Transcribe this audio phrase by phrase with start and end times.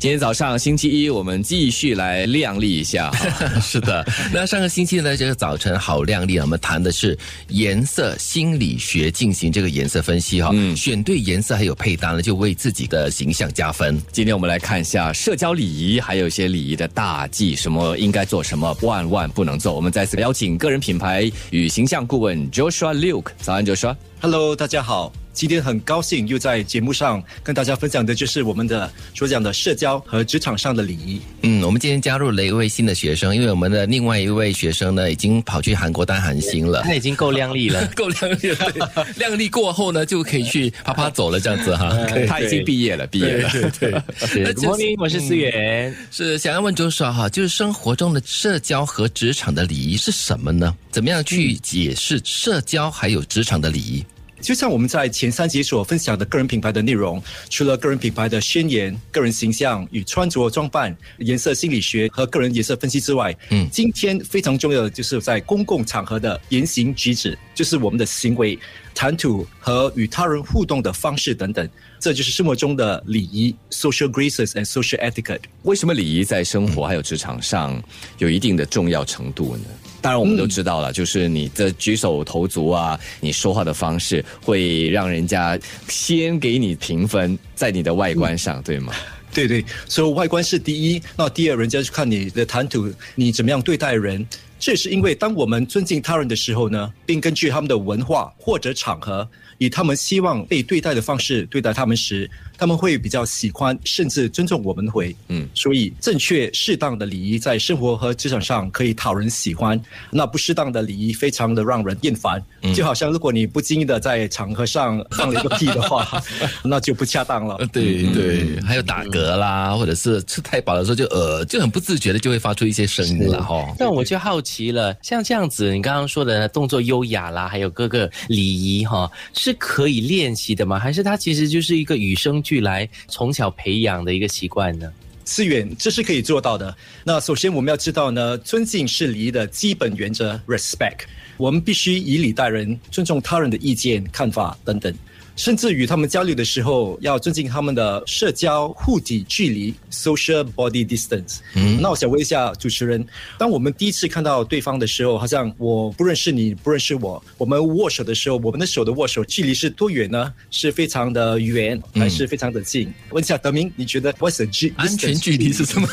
[0.00, 3.12] 今天早上星期一，我们继续来靓丽一下。
[3.60, 7.16] 是的，那上个星期呢，这个早晨好靓丽啊，我们谈的是
[7.48, 10.52] 颜色心理学，进行这个颜色分析哈。
[10.54, 14.00] 嗯，选对颜色还有配搭呢，就为自己的形象加分。
[14.10, 19.74] 今天我们来看一下社交礼仪，还有一些礼仪的大忌，什么应该做，什么万万不能做。
[19.74, 23.94] 我们再次邀请个人品牌与形象顾问 Joshua Luke，早安 Joshua。
[24.22, 25.12] Hello，大家好。
[25.32, 31.20] 今天很高兴又在节目上跟大家分享的就是我们的所讲的社交和职场上的礼仪。
[31.42, 39.06] 嗯，我们今天加入了一位新的学生，因为我们的另外一位学生呢已经跑去韩国当韩星了，他已经够靓丽了， 够靓丽了。
[39.16, 41.96] 靓丽过后呢，就可以去啪啪走了，这样子哈。
[42.28, 43.48] 他已经毕业了，毕业了。
[43.50, 44.52] 对对。
[44.52, 45.94] Good morning，我是思源。
[46.10, 50.76] 是想要问周少哈，就是生活中的社交和职场的礼仪是什么呢？
[50.90, 54.04] 怎么样去解释社交还有职场的礼仪？
[54.40, 68.58] 就像我们在前三集所分享的个人品牌的内容，除了个人品牌的宣言、个人形象与穿着装扮、颜色心理学和个人颜色分析之外，嗯，今天非常重要的就是在公共场合的言行举止，就是我们的行为、
[68.94, 71.68] 谈吐和与他人互动的方式等等。
[71.98, 75.42] 这就是生活中的礼仪 （social graces and social etiquette）。
[75.64, 77.82] 为什么礼仪在生活还有职场上
[78.16, 79.64] 有一定的重要程度呢？
[80.00, 88.92] 当然，我们都知道了，就是你的举手投足啊，你说话的方式，会让人家先给你评分，在你的外观上，对吗？
[89.32, 94.26] 对对，所以外观是第一，那第二，人家就看你的谈吐，你怎么样对待人。
[94.58, 102.30] 这是因为，当我们尊敬他人的时候呢，并根据他们的文化或者场合，以他们希望被对待的方式对待他们时。
[102.58, 109.80] 他们会比较喜欢，甚至尊重我们回，嗯，所以正确适当的礼仪在生活和职场上可以讨人喜欢。
[110.10, 116.22] 那不适当的礼仪非常的让人厌烦，就好像如果你不经意的在场合上放了一个屁的话，
[116.62, 117.56] 那就不恰当了。
[117.72, 123.72] 对对，还有打嗝啦，或者是吃太饱的时候就呃就很不自觉的就会发出一些声音了哈。
[123.78, 130.78] 那我就好奇了，像这样子，你刚刚说的动作优雅啦，还有各个礼仪哈，是可以练习的吗？
[130.78, 132.40] 还是它其实就是一个与生？
[132.42, 134.90] 俱来从小培养的一个习惯呢？
[135.24, 136.74] 思远，这是可以做到的。
[137.04, 141.00] 那首先我们要知道呢，尊敬是礼仪的基本原则，respect。
[141.36, 144.92] 我们必须以礼待人，尊重他人的意见、看法等等。
[145.40, 151.38] 甚至与他们交流的时候，要尊敬他们的社交护体距离 （social body distance）。
[151.54, 153.02] 嗯，那我想问一下主持人，
[153.38, 160.30] 当我们第一次看到对方的时候，好像我不认识你，不认识我，我们握手的时候，我们的手的握手距离是多远呢？
[160.50, 162.92] 是非常的远，还是非常的近？
[163.08, 165.88] 问一下德明，你觉得 what's the 距安全距离是什么？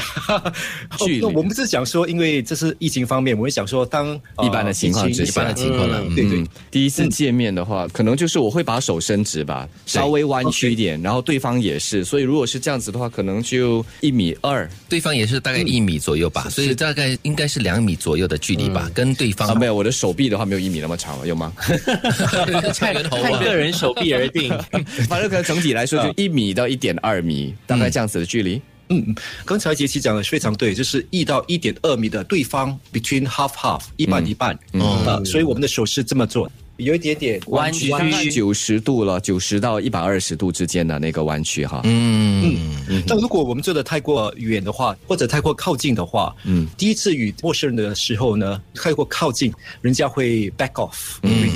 [1.06, 1.24] 距离？
[1.24, 4.14] 我们是想说，因为这是疫情方面，我们想说，当
[4.44, 8.41] 一般的情况之下，一般的情况了，对对，第一次见面的话，可能就是。
[8.42, 21.52] 我会把手伸直吧，稍微弯曲一点，然后对方也是，所以如果是这样子的话，可能就一米二，对方也是大概一米左右吧，所以大概应该是两米左右的距离吧，跟对方没有我的手臂的话没有一米那么长了，有吗？
[22.74, 22.94] 看
[23.42, 24.50] 个人手臂而定，
[25.08, 28.60] 反正可能整体来说就 一米到一点二米，大概这样子的距离。
[28.88, 29.14] 嗯，
[29.46, 36.50] 刚才杰奇讲的非常对，就是一到一点二米的对方，between half half，一半一半，嗯，所以我们的手是这么做。
[36.76, 37.90] 有一点点弯曲，
[38.30, 41.80] 九十度了，九十到一百二十度之间的那个弯曲哈。
[41.84, 43.02] 嗯嗯。
[43.06, 51.22] 那如果我们做的太过远的话，或者太过靠近的话，嗯，第一次与陌生人的时候呢，太过靠近，人家会 back off，retreat。
[51.22, 51.51] 嗯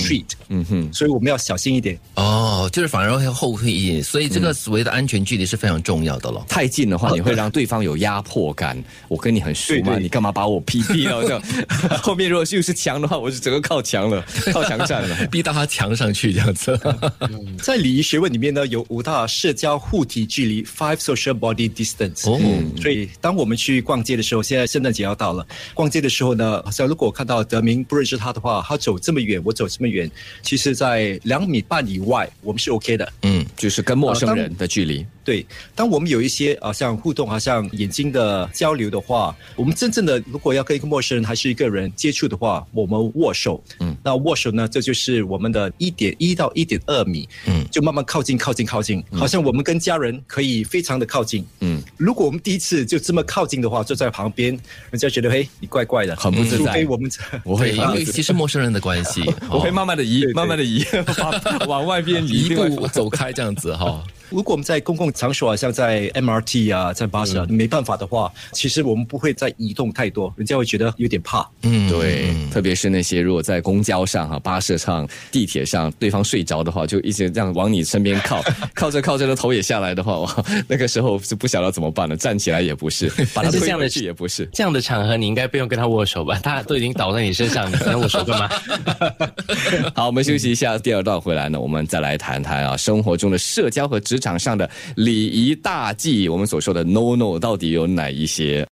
[0.64, 0.92] 哼。
[0.92, 1.98] 所以我们要小心一点。
[2.14, 6.44] 哦，就是反而会后退一点，所以这个所谓的安全距离是非常重要的了。
[6.48, 8.82] 太近的话，你会让对方有压迫感。
[9.08, 11.42] 我跟你很熟嘛，你干嘛把我逼逼到这样？
[12.02, 15.16] 后面如果又是墙的话，我就整个靠墙了，靠墙站了。
[15.30, 16.78] 逼到他墙上去这样子，
[17.62, 22.30] 在礼仪学问里面呢，有五大社交护体距离 （five social body distance）。
[22.30, 22.40] 哦，
[22.80, 30.10] 所以当我们去逛街的时候，现在圣诞节要到了，逛街的时候呢，好像如果看到德明不认识他的话，他走这么远，我走这么远，
[30.42, 33.12] 其实在两米半以外，我们是 OK 的。
[33.22, 35.06] 嗯，就是跟陌生人的距离。
[35.24, 43.62] 对，当我们有一些啊像互动，好像眼睛的交流的话，我们真正的如果要跟一个陌生人还是一个人接触的话，我们握手。
[43.80, 47.28] 嗯，那握手呢，这就是我们的一点一到一点二米。
[47.46, 51.44] 嗯，就慢慢靠近，靠近，靠近，好像我们跟家人可以非常的靠近。
[51.60, 54.56] 嗯，如果我们第一次就这么靠近的话，坐在旁边，
[54.90, 56.86] 人家觉得嘿，你怪怪的，很不自在。
[56.88, 57.10] 我们
[57.42, 60.82] 我会因为其实陌生人的关系，我 会慢慢的移，慢慢的移，
[61.68, 64.02] 往外边移一步走开这样子哈。
[64.30, 71.48] 如果我们在公共场所啊，像在 MRT 啊，在巴士啊，没办法的话，其实我们不会再移动太多，人家会觉得有点怕。
[71.62, 78.42] 嗯，对，特别是那些如果在公交上哈、巴士上、地铁上，对方睡着的话，就一直这样往你身边靠，
[78.74, 84.48] 靠着靠着的头也下来的话，哇，那个时候是不晓得怎么办了，站起来也不是， 把他但是这样的推回去也不是。
[84.52, 86.38] 这样的场合，你应该不用跟他握手吧？
[86.42, 88.48] 他都已经倒在你身上，你跟他握手干嘛？
[89.94, 98.64] 好，我们休息一下，第二段回来呢，我们再来谈谈啊，生活中的社交和职场上的礼仪大忌，我们所说的 no no 到底有哪一些？